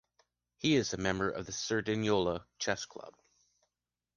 He 0.57 0.77
is 0.77 0.95
a 0.95 0.97
member 0.97 1.29
of 1.29 1.45
the 1.45 1.51
Cerdanyola 1.51 2.43
chess 2.57 2.85
club. 2.87 3.13